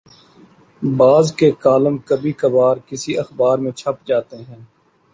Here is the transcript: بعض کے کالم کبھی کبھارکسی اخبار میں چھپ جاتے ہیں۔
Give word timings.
بعض 0.81 1.31
کے 1.35 1.51
کالم 1.59 1.97
کبھی 2.05 2.31
کبھارکسی 2.31 3.17
اخبار 3.17 3.57
میں 3.57 3.71
چھپ 3.71 4.07
جاتے 4.07 4.37
ہیں۔ 4.37 4.61